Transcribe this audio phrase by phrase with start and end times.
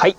[0.00, 0.16] はい。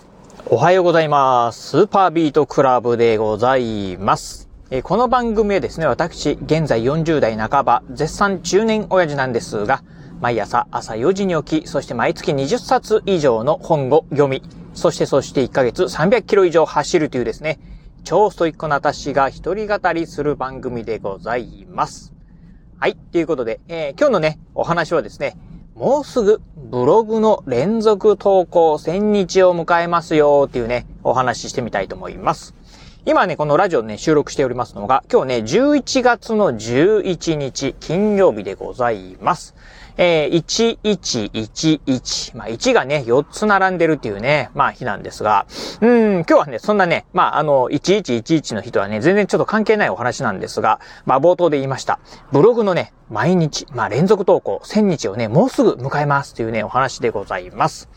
[0.48, 1.70] おはようございます。
[1.70, 4.50] スーパービートクラブでございます。
[4.72, 9.82] えこの番組はですね、私、現在40代半ば、絶賛中年親父なんですが、
[10.20, 17.58] 毎朝朝4時に起き、そして毎月20冊以上の本を読み、そしてそして1ヶ月300キロ以上走るというですね、
[18.04, 22.12] 超ストイックな私が一人語りする番組でございます。
[22.80, 22.98] はい。
[23.14, 25.38] ということで、えー今日のね、お話はですね、
[25.80, 32.54] もうすぐブログの連続投稿1000日を迎えますよっていうね、お話ししてみたいと思います。
[33.06, 39.56] 今ね、このラジオね、収録しておりますのが、今日ね、11月の11日、金曜日でございます。
[39.96, 40.44] えー、
[40.84, 42.38] 1111。
[42.38, 45.46] まあ、1がね、4つ並んでるっていうね、まあ、日なんですが、
[45.80, 52.00] うん、今日はね、そんなね、まあ、あの、1111の日とはね、全然ちょっと関係ないお話なんですが、まあ、冒頭で言いました。
[52.34, 57.90] ブログのね、毎日、まあ、連続投稿、1000日をね、もうすぐ迎えますというね、お話でございます。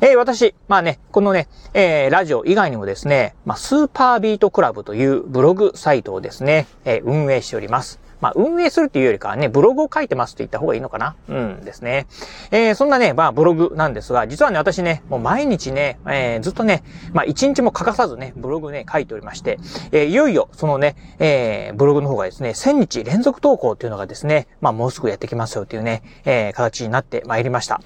[0.00, 8.00] えー私、まあね、このね、えーラジオ以外にもですね、まあ、スーパービートクラブというブログサイトをですね、えー運営しております。
[8.20, 11.14] まあ、運営するっていうよりかはね、ブログを書いてますと言った方がいいのかな？
[11.28, 12.06] うんですね。
[12.50, 19.58] えーそんなね、まあ、ブログなんですが、実はね、私ね、もう毎日ね、えーずっとね、まあ、一日も欠かさずね、ブログね、書いておりまして、
[19.92, 27.80] えーいよいよ、そのね、えーブログの方がですね、1000日連続投稿っていうのがですね、まあ、もうすぐやってきますよっていうね、えー形になってまいりました。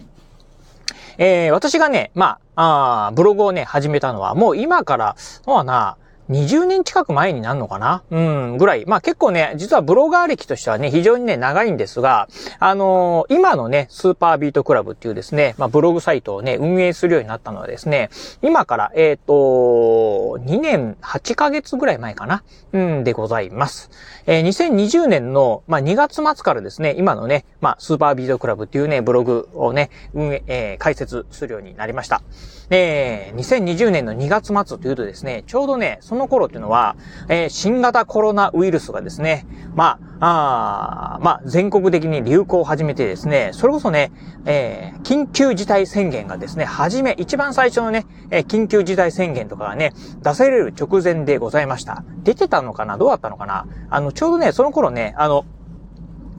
[1.19, 5.97] えー私がね、まあ、あブログをね、始めたのは、もう今から、そうな、
[6.33, 8.03] 20年近く前になるのかな？
[8.11, 8.87] うん、ぐらい。
[8.87, 18.09] まあ結構ね、実はブロガー歴としてはね、非常にね、長いんですが、あのー今のね、スーパービートクラブっていうですね、まあブログサイトをね、運営するようになったのはですね、
[18.41, 22.43] 今から、えっ、と、2年8ヶ月ぐらい前かな？
[22.73, 23.91] うん、でございます。
[24.27, 32.23] えー2020年の、まあ2月末からですね、今のね、まあスーパービートクラブっていうね、ブログをね、運営、えー開設するようになりました。
[32.71, 36.97] えー2020年の2月末というとですね、ちょうどね、そのの頃っていうのは、
[37.29, 44.13] えー新型コロナウイルスがですね、まあ、あまあ、全国的に流行を始めてですね、それこそね、
[44.47, 49.93] えー緊急事態宣言がですね、初め、一番最初のね、えー緊急事態宣言とかがね、
[50.23, 52.05] 出される直前でございました。
[52.23, 52.97] 出てたのかな？
[52.97, 53.67] どうだったのかな？
[53.91, 55.45] あの、ちょうどね、その頃ね、あの、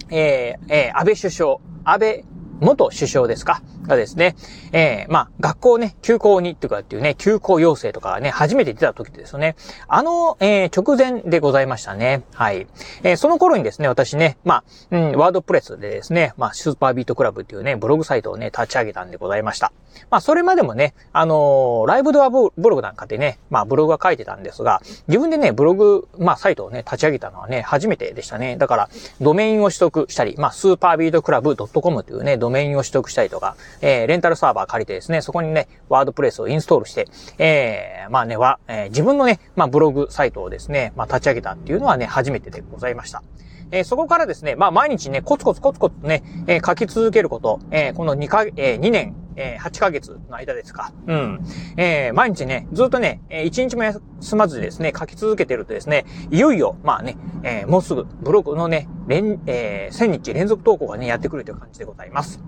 [0.10, 2.26] えーえー安倍首相、安倍
[2.64, 3.62] 元首相ですか？
[3.84, 4.36] がですね、
[4.72, 9.56] えーまあ、学校ね、休校にっていうかっていうね、休校要請とかね、初めて出た時ですよね。
[9.88, 12.24] あの、えー直前でございましたね。
[12.34, 12.68] はい。
[13.04, 19.72] えーその頃にですね、私ね、まあ、うん、ワードプレスでですね、まあ、スーパービートクラブっていうね、ブログサイトをね、立ち上げたんでございました。
[20.10, 28.56] まあ、それまでもね、あのーライブドアブログなんかでね、まあ、ブログは書いてたんですが、自分でね、ブログ、まあ、サイトをね、立ち上げたのはね、初めてでしたね。
[28.58, 43.24] だから、ドメインを取得したり、まあ、スーパービートクラブ .com というね、ドメインメインを取得したりとか、えー、レンタルサーバー借りてですね、そこにね、ワードプレスをインストールして、えー、まあね、は、えー自分のね、まあ、ブログサイトをですね、まあ、立ち上げたっていうのはね、初めてでございました。
[43.72, 50.92] えーそこからですね、まあ、毎日ね、コツコツコツコツね、えー書き続けること、えーこの2か、えー2年、えー8ヶ月の間ですか。
[51.08, 51.42] うん。
[51.78, 62.40] えー毎日ね、ずっとね、えー1日も休まずですね、書き続けてるとですね、いよいよ、まあね、えーもうすぐ、ブログのね、連、えー1000日連続投稿がね、やってくるという感じでございます。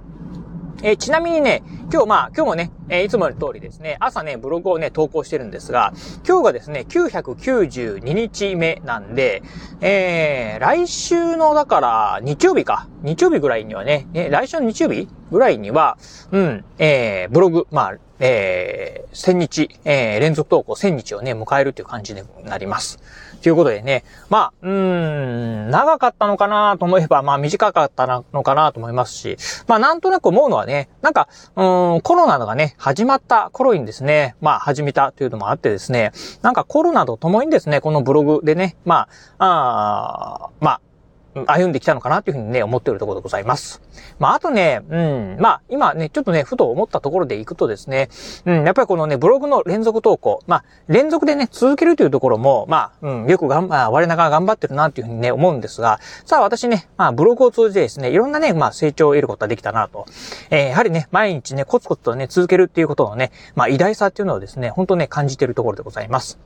[0.87, 9.41] えちなみにね、今日まあ、今日もね、えいつもの通りですね、朝ね、ブログをね、投稿してるんですが、今日がですね、992日目なんで、
[9.81, 12.87] えー、来週の、だから、日曜日か。
[13.01, 15.97] 日曜日ぐらいにはね、え来週の日曜日ぐらいには、
[16.31, 22.99] うん、えー、ブログ、まあ、えー、1000日、えー、連続投稿1000日をね、迎えるという感じになります。
[23.45, 36.11] ということでね、まあ、うーん、長かったのかなと思えば、まあ短かったのかなと思いますし、まあなんとなく思うのはね、なんか、うん、コロナがね、始まった頃にですね、まあ始めたというのもあってですね、
[36.41, 39.07] なんかコロナと共にですね、このブログでね、ま
[39.37, 40.81] あ、あまあ、
[41.47, 43.81] 歩んできたのかなというふうにね、思っているところでございます。
[44.19, 48.09] まあ、あとね、うん、まあ、今ね、ちょっとね、ふと思ったところでいくとですね、
[48.45, 60.05] うん、やっぱりこのね、ブログの連続投稿、まあ、連続でね、続けるというところも、まあ、うん、よくがん、まあ、我ながら頑張ってるなというふうにね、思うんですが、さあ、私ね、まあ、ブログを通じてですね、いろんなね、まあ、成長を得ることができたなと。
[60.51, 66.37] えーやはりね、毎日ね、コツコツとね、続けるっていうことのね、まあ、偉大さっていうのをですね、本当ね、感じているところでございます。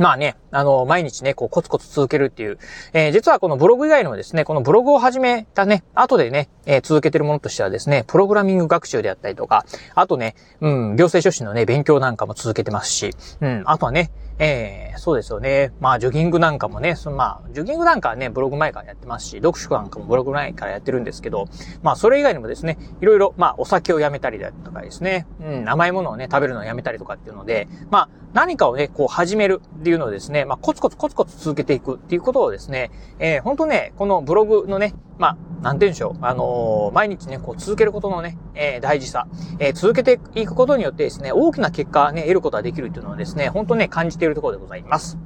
[0.00, 2.58] まあね、あの、毎日ね、こう、コツコツ続けるっていう。
[2.94, 13.10] えー実はこのブログ以外にもですね、このブログを始めたね、後でね、えー続けてるものとしてはですね、プログラミング学習であったりとか、あとね、うん、行政書士のね、勉強なんかも続けてますし、
[13.42, 14.10] うん、あとはね、
[14.42, 15.70] えー、そうですよね。
[15.80, 21.44] まあ、ジョギングなんかもね、そのまあ、ジョギングなんかはね、ブログ前からやってますし、読書なんかもブログ前からやってるんですけど、
[21.82, 39.26] まあ、それ以外にもですね、いろいろ、まあ、お酒をやめたりだとかですね、うん、甘いものをね、食べるのをやめたりとかっていうので、まあ、何かをね、こう始めるっていうのをですね、まあ、コツコツコツコツ続けていくっていうことをですね、えー、本当ね、このブログのね、まあ、なんて言うんでしょう、あのー、毎日ね、こう続けることのね、えー、大事さ、
[39.58, 45.18] えー、続けていくことによってですね、大きな結果ね、得ることができるっていうのをですね、本当ね、感じているところでございます。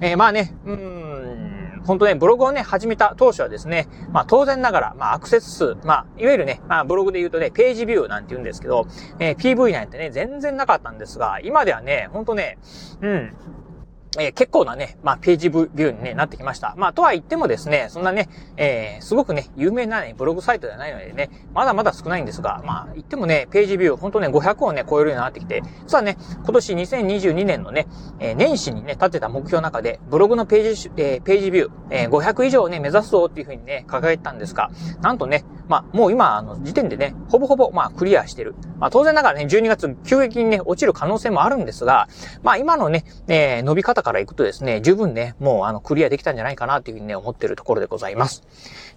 [0.00, 8.86] えー、まあね、うん、本当ね、ブログをね、始めた当初はですね、まあ当然ながら、まあアクセス数、まあ、いわゆるね、まあブログで言うとね、ページビューなんて言うんですけど、
[9.18, 12.58] えー、PV なんてね、全然なかったんですが、今ではね、本当ね、
[13.00, 13.32] うん、
[14.16, 16.74] えー、結構なね、まあ、ページビューに、ね、なってきました。
[16.78, 27.86] まあ、とは言ってもですね、そんなね、えー、すごくね、有名なね、ブログサイトではないのでね、まだまだ少ないんですが、まあ、言ってもね、ページビュー、ほんとね、500をね、超えるようになってきて、実はね、今年2022年のね、
[28.18, 34.70] えー、年始にね、立てた目標の中で、ブログのページ、えー、ページビュー、えー、500以上をね、目指すぞっていうふうにね、掲げたんですが、
[35.02, 38.54] なんとね、まあ、もう今、あの、時点でね、ほぼほぼ、まあ、クリアしてる。
[38.78, 42.08] まあ、当然ながらね、12月、急激にね、落ちる可能性もあるんですが、
[42.42, 48.42] まあ、今のね、えー、伸び方からいくとですね、十分ね、もうあの、クリアできたんじゃないかなっていうふうにね、思ってるところでございます。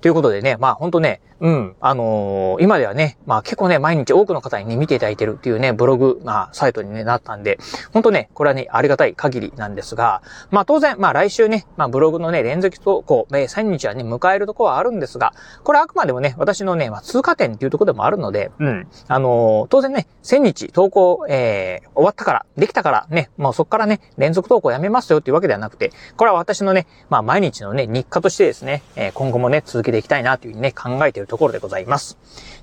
[0.01, 7.59] ということでね、まあほんとね、うん、あのー、今ではね、まあ結構ね、毎日多くの方にね、見ていただいてるっていうね、ブログ、まあ、サイトに、ね、なったんで、
[7.93, 15.33] ほんとね、これはね、ありがたい限りなんですが、まあ当然、まあ来週ね、まあブログのね、連続投稿、えー、3日はね、迎えるところはあるんですが、
[15.63, 32.17] これあくまでもね、私のね、まあ通過点っていうところでもあるので、うん、あのー、当然ね、1000日投稿、えー、終わったから、できたからね、もうそこからね、連続投稿やめますよっていうわけではなくて、これは私のね、まあ毎日のね、日課としてですね、えー、今後もね、続けていきたいなというふうにね、考えているところでございます。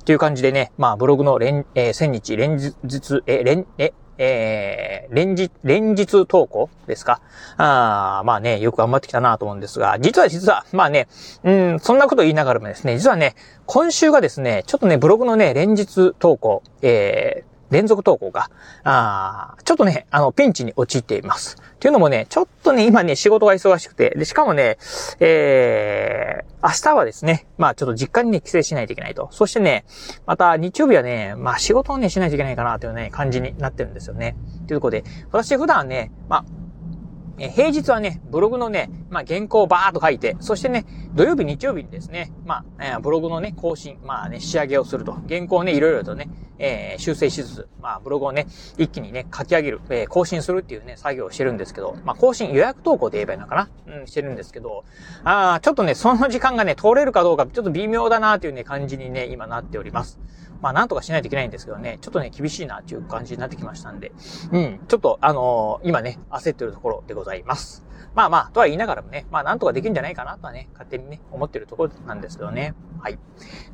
[0.04, 7.20] という感じでね、まあブログの連、えー、1000日連日、え、連、え、えー、連日、連日投稿ですか？
[7.56, 11.08] ああまあね、よく頑張ってきたなと思うんですが、実は実は、まあね、
[11.44, 13.36] うん、そんなこと言いながらもですね、実はね、
[13.66, 18.50] 今週がですね、ちょっとね、ブログのね、連日投稿、えー、連続投稿が、
[18.84, 21.56] あちょっとね、あの、ピンチに陥っています。
[21.80, 24.78] というのもね、ちょっとね、今ね、仕事が忙しくて、で、しかもね、
[25.20, 29.28] えー、明日はですね、まあちょっと実家にね、帰省しないといけないと。
[29.32, 29.84] そしてね、
[30.26, 34.36] また日曜日はね、まあ仕事をね、しないといけないかなというね、感じになってるんですよね。
[34.66, 36.44] ということで、私普段ね、まあ、
[37.38, 45.16] え平日はね、ブログのね、まあ、原稿をバーっと書いて、そしてね、土曜日、日曜日にですね、まあ、え、ブログのね、更新、まあね、仕上げをすると。
[45.28, 48.46] 原稿をね、いろいろとね、えー、修正しつつ、まあ、ブログをね、
[48.76, 54.00] 一気にね、書き上げる、えー、更新するっていうね、作業をしてるんですけど、まあ、更新、予約投稿で言えばいいのかな？
[54.00, 54.84] うん、してるんですけど、
[55.22, 60.18] ああ、ちょっとね、その時間がね、通れるかどうか、ちょっと微妙だなっていうね、感じにね、今なっております。
[60.60, 64.12] まあなんとかしないといけないんですけどね、ちょっとね、厳しいなっていう感じになってきましたんで、
[64.52, 67.84] うん、ちょっとあのー、今ね、焦ってるところでございます。
[68.14, 72.74] まあまあ、とは言いながらもね、まあなんとかできるんじゃないかなとはね、勝手にね、思ってるところなんですけどね。
[73.00, 73.18] はい。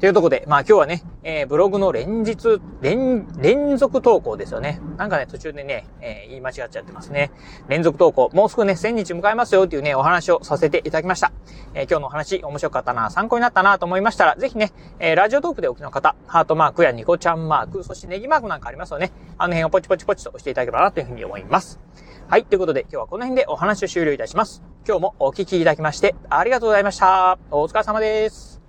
[0.01, 4.81] というところで、まあ今日はね、えー、ブログの連日、連、連続投稿ですよね。
[4.97, 7.31] なんかね、途中でね、えー、言い間違っちゃってますね。
[7.69, 11.33] 連続投稿、もうすぐね、1000日迎えますよっていうね、お話をさせていただきました。
[11.73, 19.13] えー、今日のお話、面白かったな、参考になったなと思いましたら、ぜひね、えー、ラジオトークでお聞きの方、ハートマークやニコちゃんマーク、そしてネギマークなんかありますよね。
[19.39, 21.81] あの辺をポチポチポチと押していただければなというふうに思います。
[22.27, 22.45] はい。
[22.45, 24.24] ということで、今日はこの辺でお話を終了いたします。
[24.87, 27.39] 今日もお聴きいただきまして、ありがとうございました。
[27.51, 28.64] お疲れ様です。